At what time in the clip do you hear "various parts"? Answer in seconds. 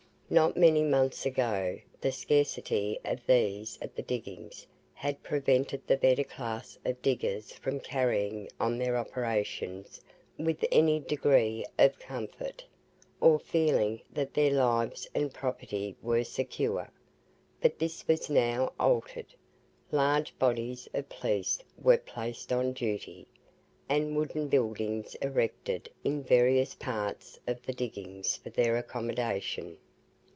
26.23-27.37